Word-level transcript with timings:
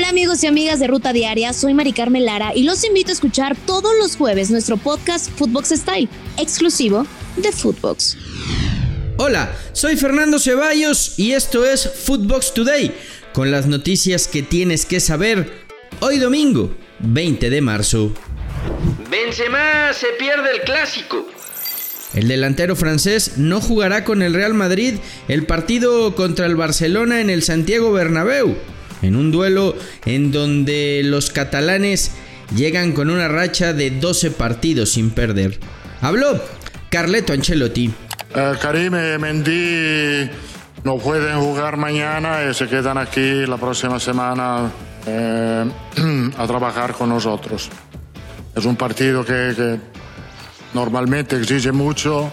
Hola 0.00 0.08
amigos 0.08 0.42
y 0.42 0.46
amigas 0.46 0.80
de 0.80 0.86
Ruta 0.86 1.12
Diaria, 1.12 1.52
soy 1.52 1.74
Mari 1.74 1.92
Carmen 1.92 2.24
Lara 2.24 2.56
y 2.56 2.62
los 2.62 2.84
invito 2.84 3.10
a 3.10 3.12
escuchar 3.12 3.54
todos 3.66 3.92
los 3.98 4.16
jueves 4.16 4.50
nuestro 4.50 4.78
podcast 4.78 5.30
Footbox 5.32 5.68
Style, 5.68 6.08
exclusivo 6.38 7.06
de 7.36 7.52
Footbox. 7.52 8.16
Hola, 9.18 9.54
soy 9.74 9.98
Fernando 9.98 10.38
Ceballos 10.38 11.18
y 11.18 11.32
esto 11.32 11.66
es 11.66 11.86
Footbox 11.86 12.54
Today, 12.54 12.94
con 13.34 13.50
las 13.50 13.66
noticias 13.66 14.26
que 14.26 14.42
tienes 14.42 14.86
que 14.86 15.00
saber 15.00 15.52
hoy 16.00 16.16
domingo, 16.16 16.74
20 17.00 17.50
de 17.50 17.60
marzo. 17.60 18.14
Benzema 19.10 19.92
se 19.92 20.06
pierde 20.18 20.50
el 20.54 20.62
clásico. 20.62 21.26
El 22.14 22.26
delantero 22.26 22.74
francés 22.74 23.32
no 23.36 23.60
jugará 23.60 24.04
con 24.04 24.22
el 24.22 24.32
Real 24.32 24.54
Madrid 24.54 24.94
el 25.28 25.44
partido 25.44 26.14
contra 26.14 26.46
el 26.46 26.56
Barcelona 26.56 27.20
en 27.20 27.28
el 27.28 27.42
Santiago 27.42 27.92
Bernabéu, 27.92 28.56
en 29.02 29.16
un 29.16 29.30
duelo 29.30 29.74
en 30.04 30.32
donde 30.32 31.02
los 31.04 31.30
catalanes 31.30 32.12
llegan 32.54 32.92
con 32.92 33.10
una 33.10 33.28
racha 33.28 33.72
de 33.72 33.90
12 33.90 34.32
partidos 34.32 34.90
sin 34.90 35.10
perder. 35.10 35.58
Habló 36.00 36.40
Carleto 36.90 37.32
Ancelotti. 37.32 37.92
Eh, 38.34 38.52
Karim 38.60 38.94
y 38.94 39.18
Mendy 39.18 40.30
no 40.84 40.98
pueden 40.98 41.38
jugar 41.40 41.76
mañana 41.76 42.44
y 42.50 42.54
se 42.54 42.66
quedan 42.68 42.98
aquí 42.98 43.46
la 43.46 43.56
próxima 43.56 44.00
semana 44.00 44.70
eh, 45.06 45.64
a 46.38 46.46
trabajar 46.46 46.92
con 46.92 47.08
nosotros. 47.08 47.68
Es 48.54 48.64
un 48.64 48.76
partido 48.76 49.24
que, 49.24 49.52
que 49.56 49.78
normalmente 50.74 51.36
exige 51.36 51.72
mucho, 51.72 52.30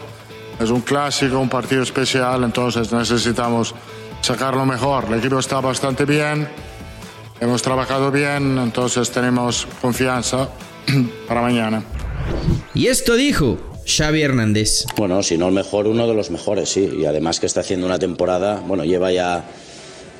es 0.59 0.69
un 0.69 0.81
clásico, 0.81 1.39
un 1.39 1.49
partido 1.49 1.83
especial, 1.83 2.43
entonces 2.43 2.91
necesitamos 2.91 3.75
sacarlo 4.21 4.65
mejor. 4.65 5.05
El 5.09 5.19
equipo 5.19 5.39
está 5.39 5.59
bastante 5.61 6.05
bien, 6.05 6.47
hemos 7.39 7.61
trabajado 7.61 8.11
bien, 8.11 8.57
entonces 8.57 9.09
tenemos 9.11 9.67
confianza 9.81 10.49
para 11.27 11.41
mañana. 11.41 11.83
Y 12.73 12.87
esto 12.87 13.15
dijo 13.15 13.57
Xavi 13.85 14.21
Hernández. 14.21 14.85
Bueno, 14.95 15.23
si 15.23 15.37
no 15.37 15.47
el 15.47 15.53
mejor, 15.53 15.87
uno 15.87 16.07
de 16.07 16.13
los 16.13 16.29
mejores, 16.29 16.69
sí. 16.69 16.89
Y 16.99 17.05
además 17.05 17.39
que 17.39 17.45
está 17.45 17.61
haciendo 17.61 17.85
una 17.85 17.99
temporada, 17.99 18.61
bueno, 18.65 18.83
lleva 18.83 19.11
ya 19.11 19.45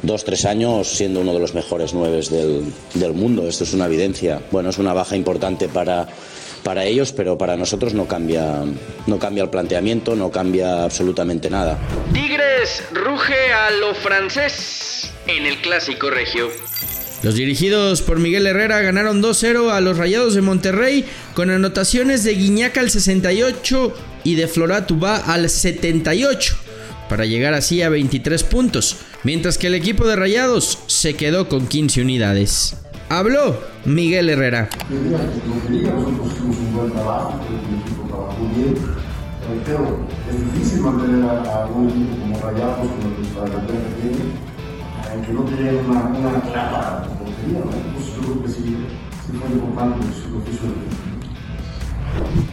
dos, 0.02 0.24
tres 0.24 0.46
años 0.46 0.88
siendo 0.88 1.22
uno 1.22 1.34
de 1.34 1.40
los 1.40 1.54
mejores 1.54 1.94
nueve 1.94 2.22
del, 2.30 2.74
del 2.94 3.14
mundo. 3.14 3.48
Esto 3.48 3.64
es 3.64 3.74
una 3.74 3.86
evidencia. 3.86 4.42
Bueno, 4.52 4.70
es 4.70 4.78
una 4.78 4.94
baja 4.94 5.16
importante 5.16 5.68
para 5.68 6.08
para 6.68 6.84
ellos, 6.84 7.14
pero 7.14 7.38
para 7.38 7.56
nosotros 7.56 7.94
no 7.94 8.10
cambia, 8.10 8.66
no 9.06 9.20
cambia 9.20 9.42
el 9.42 9.50
planteamiento, 9.50 10.18
no 10.18 10.30
cambia 10.30 10.84
absolutamente 10.84 11.50
nada. 11.50 11.80
Tigres 12.12 12.84
ruge 12.92 13.54
a 13.54 13.72
lo 13.72 13.96
francés 13.96 15.14
en 15.28 15.46
el 15.46 15.62
clásico 15.62 16.10
regio. 16.10 16.50
Los 17.24 17.36
dirigidos 17.36 18.02
por 18.02 18.20
Miguel 18.20 18.46
Herrera 18.48 18.82
ganaron 18.82 19.24
2-0 19.24 19.72
a 19.72 19.80
los 19.80 19.98
Rayados 19.98 20.34
de 20.34 20.42
Monterrey 20.42 21.06
con 21.36 21.52
anotaciones 21.52 22.26
de 22.26 22.34
Guiñaca 22.34 22.82
al 22.82 22.90
68 22.90 23.94
y 24.26 24.36
de 24.36 24.50
Floratubá 24.50 25.16
al 25.20 25.50
78 25.50 26.58
para 27.08 27.26
llegar 27.26 27.54
así 27.54 27.82
a 27.82 27.88
23 27.88 28.44
puntos, 28.44 28.98
mientras 29.24 29.58
que 29.58 29.68
el 29.68 29.76
equipo 29.76 30.06
de 30.06 30.18
Rayados 30.18 30.80
se 30.88 31.14
quedó 31.14 31.48
con 31.48 31.66
15 31.66 32.02
unidades. 32.02 32.76
Habló 33.10 33.58
Miguel 33.86 34.30
Herrera. 34.30 34.68
es 40.30 40.54
difícil 40.54 40.82
mantener 40.82 41.24
a, 41.30 41.68
un 41.68 41.90
equipo 41.90 42.18
como 42.20 42.38
Rayados, 42.42 42.80
como 42.80 43.46
la 43.46 43.50
campeona 43.50 43.80
que 43.88 43.96
tiene, 44.02 45.26
que 45.26 45.34
no 45.34 45.42
tiene 45.44 45.78
una, 45.78 46.00
una 46.04 46.42
clara 46.42 47.08
portería, 47.18 47.60
¿no? 47.60 47.72
Entonces 47.72 48.14
yo 48.14 48.22
creo 48.24 48.44
que 48.44 48.50
sí, 48.50 48.62
sí 49.26 49.32
fue 49.40 49.50
importante 49.52 50.06
el 50.06 50.12
equipo. 50.42 50.68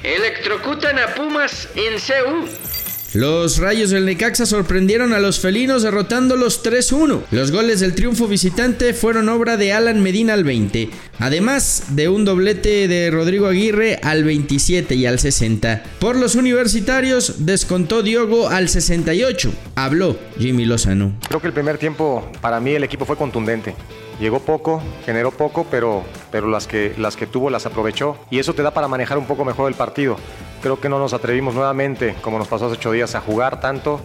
Electrocutan 0.04 0.98
a 1.00 1.14
Pumas 1.14 1.68
en 1.74 1.98
CEU. 1.98 2.73
Los 3.14 3.58
Rayos 3.58 3.90
del 3.90 4.06
Necaxa 4.06 4.44
sorprendieron 4.44 5.12
a 5.12 5.20
los 5.20 5.38
felinos 5.38 5.84
derrotándolos 5.84 6.64
3-1. 6.64 7.20
Los 7.30 7.52
goles 7.52 7.78
del 7.78 7.94
triunfo 7.94 8.26
visitante 8.26 8.92
fueron 8.92 9.28
obra 9.28 9.56
de 9.56 9.72
Alan 9.72 10.02
Medina 10.02 10.34
al 10.34 10.42
20, 10.42 10.90
además 11.20 11.84
de 11.90 12.08
un 12.08 12.24
doblete 12.24 12.88
de 12.88 13.12
Rodrigo 13.12 13.46
Aguirre 13.46 14.00
al 14.02 14.24
27 14.24 14.96
y 14.96 15.06
al 15.06 15.20
60. 15.20 15.84
Por 16.00 16.16
los 16.16 16.34
universitarios 16.34 17.46
descontó 17.46 18.02
Diogo 18.02 18.48
al 18.48 18.68
68. 18.68 19.52
Habló 19.76 20.18
Jimmy 20.36 20.64
Lozano. 20.64 21.12
Creo 21.28 21.40
que 21.40 21.46
el 21.46 21.52
primer 21.52 21.78
tiempo 21.78 22.28
para 22.40 22.58
mí 22.58 22.72
el 22.72 22.82
equipo 22.82 23.04
fue 23.04 23.16
contundente. 23.16 23.76
Llegó 24.18 24.40
poco, 24.40 24.82
generó 25.06 25.30
poco, 25.30 25.66
pero, 25.70 26.04
pero 26.34 26.48
las, 26.48 26.66
que, 26.66 26.92
las 26.98 27.14
que 27.14 27.28
tuvo 27.28 27.48
las 27.48 27.64
aprovechó 27.64 28.18
y 28.28 28.40
eso 28.40 28.54
te 28.54 28.64
da 28.64 28.72
para 28.72 28.88
manejar 28.88 29.18
un 29.18 29.26
poco 29.28 29.44
mejor 29.44 29.70
el 29.70 29.76
partido. 29.76 30.16
Creo 30.62 30.80
que 30.80 30.88
no 30.88 30.98
nos 30.98 31.12
atrevimos 31.12 31.54
nuevamente, 31.54 32.16
como 32.22 32.40
nos 32.40 32.48
pasó 32.48 32.66
hace 32.66 32.74
ocho 32.74 32.90
días, 32.90 33.14
a 33.14 33.20
jugar 33.20 33.60
tanto. 33.60 34.00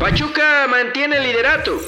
Pachuca 0.00 0.66
mantiene 0.68 1.18
el 1.18 1.22
liderato. 1.22 1.78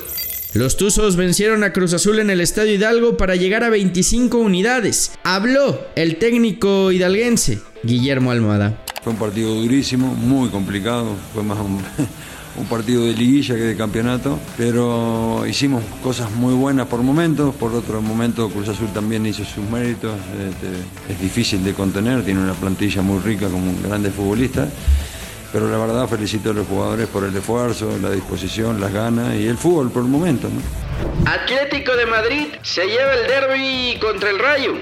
Los 0.54 0.76
Tuzos 0.76 1.16
vencieron 1.16 1.64
a 1.64 1.72
Cruz 1.72 1.94
Azul 1.94 2.20
en 2.20 2.30
el 2.30 2.40
Estadio 2.40 2.72
Hidalgo 2.72 3.16
para 3.16 3.34
llegar 3.34 3.64
a 3.64 3.70
25 3.70 4.38
unidades. 4.38 5.18
Habló 5.24 5.80
el 5.96 6.18
técnico 6.18 6.92
hidalguense, 6.92 7.58
Guillermo 7.82 8.30
Almada. 8.30 8.84
Fue 9.02 9.12
un 9.12 9.18
partido 9.18 9.52
durísimo, 9.52 10.14
muy 10.14 10.48
complicado, 10.48 11.16
fue 11.34 11.42
más 11.42 11.58
un, 11.58 11.82
un 12.60 12.66
partido 12.66 13.04
de 13.04 13.14
liguilla 13.14 13.54
que 13.54 13.62
de 13.62 13.76
campeonato, 13.76 14.38
pero 14.56 15.44
hicimos 15.48 15.82
cosas 16.02 16.30
muy 16.32 16.54
buenas 16.54 16.86
por 16.86 17.00
momentos, 17.02 17.54
por 17.54 17.72
otro 17.74 18.02
momento 18.02 18.50
Cruz 18.50 18.68
Azul 18.68 18.88
también 18.92 19.24
hizo 19.24 19.44
sus 19.44 19.64
méritos, 19.70 20.14
este, 20.38 21.12
es 21.12 21.20
difícil 21.20 21.64
de 21.64 21.72
contener, 21.72 22.22
tiene 22.24 22.40
una 22.40 22.52
plantilla 22.54 23.00
muy 23.02 23.20
rica 23.20 23.48
como 23.48 23.72
grandes 23.82 24.14
futbolistas, 24.14 24.68
pero 25.52 25.70
la 25.70 25.78
verdad 25.78 26.06
felicito 26.06 26.50
a 26.50 26.54
los 26.54 26.66
jugadores 26.66 27.08
por 27.08 27.24
el 27.24 27.34
esfuerzo, 27.34 27.98
la 28.00 28.10
disposición, 28.10 28.80
las 28.80 28.92
ganas 28.92 29.34
y 29.34 29.46
el 29.46 29.56
fútbol 29.56 29.90
por 29.90 30.02
el 30.02 30.08
momento. 30.08 30.48
Atlético 31.24 31.96
de 31.96 32.06
Madrid 32.06 32.46
se 32.62 32.86
lleva 32.86 33.14
el 33.14 33.26
derby 33.26 33.98
contra 34.00 34.30
el 34.30 34.38
Rayo. 34.38 34.74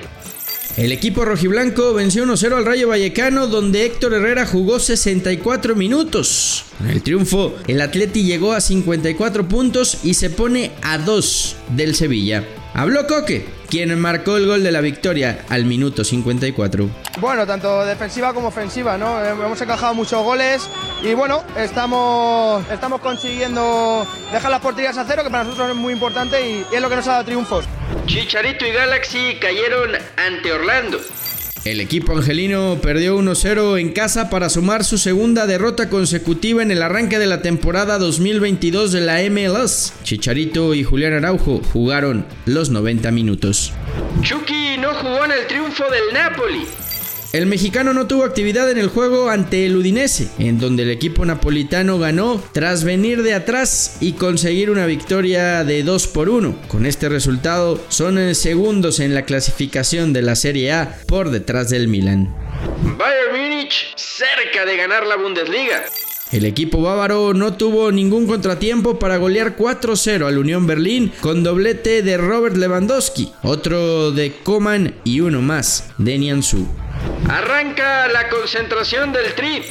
El 0.78 0.93
equipo 0.93 1.25
rojiblanco 1.25 1.93
venció 1.93 2.25
1-0 2.25 2.56
al 2.56 2.65
Rayo 2.65 2.87
Vallecano, 2.87 3.49
donde 3.49 3.84
Héctor 3.84 4.15
Herrera 4.15 4.47
jugó 4.47 4.78
64 4.78 5.75
minutos. 5.75 6.66
En 6.78 6.89
el 6.91 7.03
triunfo, 7.03 7.56
el 7.66 7.81
Atleti 7.81 8.22
llegó 8.22 8.53
a 8.53 8.61
54 8.61 9.49
puntos 9.49 9.99
y 10.05 10.15
se 10.15 10.31
pone 10.31 10.71
a 10.83 10.99
2 10.99 11.56
del 11.71 11.97
Sevilla. 11.97 12.44
Habló 12.75 13.09
Coque, 13.09 13.44
quien 13.69 13.99
marcó 13.99 14.37
el 14.37 14.47
gol 14.47 14.62
de 14.62 14.71
la 14.71 14.81
victoria 14.81 15.44
al 15.49 15.65
minuto 15.65 16.05
54. 16.05 16.88
Bueno, 17.19 17.44
tanto 17.44 17.84
defensiva 17.84 18.33
como 18.33 18.47
ofensiva, 18.47 18.97
¿no? 18.97 19.21
Hemos 19.25 19.61
encajado 19.61 19.94
muchos 19.94 20.22
goles 20.22 20.69
y 21.03 21.15
bueno, 21.15 21.45
estamos, 21.57 22.65
estamos 22.71 23.01
consiguiendo 23.01 24.07
dejar 24.33 24.51
las 24.51 24.61
porterías 24.61 24.97
a 24.99 25.05
cero, 25.05 25.23
que 25.23 25.31
para 25.31 25.45
nosotros 25.45 25.71
es 25.71 25.77
muy 25.77 25.93
importante 25.93 26.41
y, 26.41 26.65
y 26.71 26.75
es 26.75 26.81
lo 26.81 26.89
que 26.89 26.97
nos 26.97 27.07
ha 27.09 27.13
dado 27.13 27.25
triunfos. 27.25 27.65
Chicharito 28.07 28.67
y 28.67 28.73
Galaxy 28.73 29.37
cayeron 29.41 29.93
ante 30.17 30.53
Orlando. 30.53 30.99
El 31.65 31.81
equipo 31.81 32.17
angelino 32.17 32.79
perdió 32.81 33.19
1-0 33.19 33.79
en 33.79 33.93
casa 33.93 34.31
para 34.31 34.49
sumar 34.49 34.85
su 34.85 34.97
segunda 34.97 35.47
derrota 35.47 35.91
consecutiva 35.91 36.63
en 36.63 36.71
el 36.71 36.83
arranque 36.83 37.19
de 37.19 37.27
la 37.27 37.43
temporada 37.43 37.99
2022 37.99 38.93
de 38.93 39.01
la 39.01 39.21
MLS. 39.29 39.93
Chicharito 40.03 40.73
y 40.75 40.85
Julián 40.85 41.13
Araujo 41.13 41.61
jugaron 41.73 42.25
los 42.47 42.71
90 42.71 43.11
minutos. 43.11 43.73
Chucky 44.23 44.79
no 44.79 44.95
jugó 44.95 45.25
en 45.27 45.33
el 45.33 45.47
triunfo 45.47 45.85
del 45.91 46.15
Napoli. 46.15 46.67
El 47.31 47.44
mexicano 47.44 47.93
no 47.93 48.06
tuvo 48.06 48.25
actividad 48.25 48.71
en 48.71 48.78
el 48.78 48.89
juego 48.89 49.28
ante 49.28 49.66
el 49.66 49.77
Udinese, 49.77 50.31
en 50.39 50.59
donde 50.59 50.84
el 50.84 50.91
equipo 50.91 51.27
napolitano 51.27 51.99
ganó 51.99 52.43
tras 52.53 52.84
venir 52.84 53.22
de 53.22 53.34
atrás 53.34 53.99
y 54.00 54.12
conseguir 54.12 54.71
una 54.71 54.87
victoria 54.87 55.62
de 55.62 55.83
2 55.83 56.06
por 56.06 56.31
1. 56.31 56.59
Con 56.69 56.87
este 56.87 57.11
resultado 57.11 57.78
son 57.91 58.35
segundos 58.35 58.99
en 58.99 59.14
la 59.14 59.26
clasificación 59.26 60.14
de 60.14 60.23
la 60.23 60.37
Serie 60.37 60.73
A 60.73 60.97
por 61.06 61.29
detrás 61.29 61.69
del 61.69 61.88
Milan. 61.88 62.35
Bayern 62.97 63.32
Múnich 63.38 63.93
cerca 63.94 64.64
de 64.64 64.79
ganar 64.79 65.06
la 65.06 65.17
Bundesliga. 65.17 65.85
El 66.32 66.47
equipo 66.47 66.81
bávaro 66.81 67.35
no 67.35 67.55
tuvo 67.55 67.93
ningún 67.93 68.26
contratiempo 68.26 68.99
para 68.99 69.19
golear 69.19 69.55
4-0 69.55 70.26
al 70.26 70.38
Unión 70.38 70.67
Berlín 70.67 71.12
con 71.20 71.43
doblete 71.43 72.03
de 72.03 72.17
Robert 72.17 72.56
Lewandowski, 72.56 73.32
otro 73.43 74.12
de 74.12 74.32
Coman 74.43 74.94
y 75.05 75.20
uno 75.20 75.43
más 75.43 75.91
de 75.99 76.19
Nianzú. 76.19 76.67
Arranca 77.29 78.09
la 78.09 78.29
concentración 78.31 79.13
del 79.13 79.35
Tri. 79.35 79.63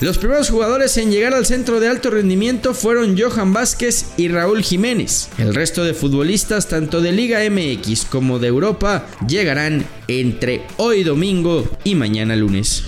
Los 0.00 0.18
primeros 0.18 0.50
jugadores 0.50 0.96
en 0.98 1.10
llegar 1.10 1.34
al 1.34 1.46
centro 1.46 1.80
de 1.80 1.88
alto 1.88 2.10
rendimiento 2.10 2.74
fueron 2.74 3.18
Johan 3.18 3.52
Vázquez 3.52 4.12
y 4.16 4.28
Raúl 4.28 4.62
Jiménez. 4.62 5.28
El 5.38 5.54
resto 5.54 5.84
de 5.84 5.94
futbolistas, 5.94 6.68
tanto 6.68 7.00
de 7.00 7.12
Liga 7.12 7.40
MX 7.50 8.04
como 8.04 8.38
de 8.38 8.48
Europa, 8.48 9.06
llegarán 9.26 9.86
entre 10.06 10.62
hoy 10.76 11.02
domingo 11.02 11.68
y 11.82 11.94
mañana 11.94 12.36
lunes. 12.36 12.84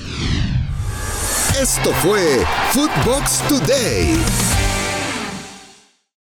Esto 1.61 1.93
fue 1.95 2.45
Footbox 2.73 3.49
Today. 3.49 4.17